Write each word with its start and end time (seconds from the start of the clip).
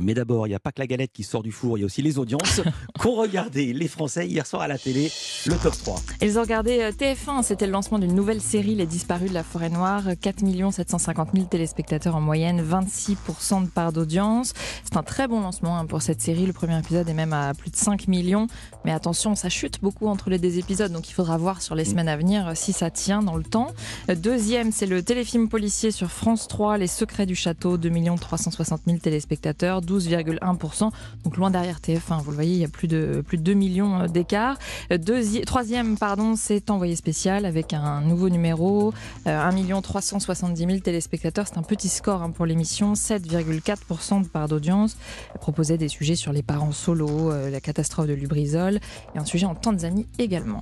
Mais 0.00 0.14
d'abord, 0.14 0.46
il 0.46 0.50
n'y 0.50 0.56
a 0.56 0.60
pas 0.60 0.72
que 0.72 0.80
la 0.80 0.86
galette 0.86 1.12
qui 1.12 1.22
sort 1.22 1.42
du 1.42 1.52
four, 1.52 1.76
il 1.76 1.82
y 1.82 1.84
a 1.84 1.86
aussi 1.86 2.02
les 2.02 2.18
audiences 2.18 2.60
qu'ont 2.98 3.16
regardé 3.16 3.72
les 3.72 3.88
Français 3.88 4.26
hier 4.26 4.46
soir 4.46 4.62
à 4.62 4.68
la 4.68 4.78
télé, 4.78 5.10
le 5.46 5.54
top 5.56 5.74
3. 5.76 5.96
Ils 6.22 6.38
ont 6.38 6.42
regardé 6.42 6.80
euh, 6.80 6.90
TF1, 6.90 7.42
c'était 7.42 7.66
le 7.66 7.72
lancement 7.72 7.98
d'une 7.98 8.14
nouvelle 8.14 8.40
série, 8.40 8.74
Les 8.74 8.86
Disparus 8.86 9.28
de 9.28 9.34
la 9.34 9.44
Forêt 9.44 9.68
Noire. 9.68 10.04
4 10.20 10.40
750 10.72 11.30
000 11.34 11.46
téléspectateurs 11.46 12.16
en 12.16 12.20
moyenne, 12.20 12.62
26% 12.62 13.64
de 13.64 13.68
part 13.68 13.92
d'audience. 13.92 14.52
C'est 14.84 14.96
un 14.96 15.02
très 15.02 15.28
bon 15.28 15.40
lancement 15.40 15.78
hein, 15.78 15.86
pour 15.86 16.02
cette 16.02 16.20
série. 16.20 16.46
Le 16.46 16.52
premier 16.52 16.78
épisode 16.78 17.08
est 17.08 17.14
même 17.14 17.32
à 17.32 17.52
plus 17.54 17.70
de 17.70 17.76
5 17.76 18.08
millions. 18.08 18.46
Mais 18.84 18.92
attention, 18.92 19.34
ça 19.34 19.48
chute 19.48 19.80
beaucoup 19.82 20.06
entre 20.06 20.30
les 20.30 20.38
deux 20.38 20.58
épisodes, 20.58 20.92
donc 20.92 21.08
il 21.10 21.12
faudra 21.12 21.36
voir 21.36 21.60
sur 21.60 21.74
les 21.74 21.84
semaines 21.84 22.08
à 22.08 22.16
venir 22.16 22.48
euh, 22.48 22.52
si 22.54 22.72
ça 22.72 22.90
tient 22.90 23.22
dans 23.22 23.36
le 23.36 23.44
temps. 23.44 23.68
Deuxième, 24.08 24.72
c'est 24.72 24.86
le 24.86 25.02
téléfilm 25.02 25.48
policier 25.48 25.90
sur 25.90 26.10
France 26.10 26.48
3, 26.48 26.78
Les 26.78 26.86
Secrets 26.86 27.26
du 27.26 27.34
Château, 27.34 27.76
2 27.76 27.90
360 28.20 28.80
000 28.86 28.98
téléspectateurs, 28.98 29.82
12,1%. 29.90 30.90
Donc 31.24 31.36
loin 31.36 31.50
derrière 31.50 31.78
TF1, 31.78 32.22
vous 32.22 32.30
le 32.30 32.36
voyez, 32.36 32.54
il 32.54 32.60
y 32.60 32.64
a 32.64 32.68
plus 32.68 32.88
de, 32.88 33.22
plus 33.26 33.36
de 33.36 33.42
2 33.42 33.52
millions 33.54 34.00
euh, 34.00 34.06
d'écart. 34.06 34.58
Troisième, 35.46 35.98
pardon, 35.98 36.36
c'est 36.36 36.70
Envoyé 36.70 36.94
spécial 36.94 37.46
avec 37.46 37.72
un 37.72 38.00
nouveau 38.00 38.28
numéro, 38.28 38.92
1 39.26 39.80
370 39.80 40.66
000 40.66 40.78
téléspectateurs. 40.78 41.46
C'est 41.48 41.58
un 41.58 41.62
petit 41.62 41.88
score 41.88 42.22
hein, 42.22 42.30
pour 42.30 42.46
l'émission, 42.46 42.92
7,4% 42.92 44.22
de 44.22 44.28
part 44.28 44.48
d'audience. 44.48 44.96
Proposait 45.40 45.78
des 45.78 45.88
sujets 45.88 46.14
sur 46.14 46.32
les 46.32 46.42
parents 46.42 46.72
solo, 46.72 47.32
euh, 47.32 47.50
la 47.50 47.60
catastrophe 47.60 48.06
de 48.06 48.14
Lubrizol 48.14 48.78
et 49.14 49.18
un 49.18 49.24
sujet 49.24 49.46
en 49.46 49.54
Tanzanie 49.54 50.06
également. 50.18 50.60